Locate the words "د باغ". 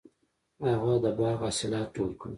1.03-1.37